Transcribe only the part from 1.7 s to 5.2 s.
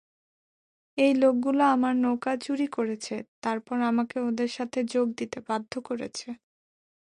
আমার নৌকা চুরি করেছে তারপর আমাকে ওদের সাথে যোগ